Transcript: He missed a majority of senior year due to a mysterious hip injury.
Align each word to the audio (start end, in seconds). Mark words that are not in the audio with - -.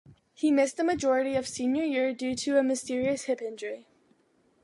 He 0.33 0.49
missed 0.49 0.79
a 0.79 0.83
majority 0.83 1.35
of 1.35 1.47
senior 1.47 1.83
year 1.83 2.11
due 2.11 2.33
to 2.33 2.57
a 2.57 2.63
mysterious 2.63 3.25
hip 3.25 3.39
injury. 3.39 3.85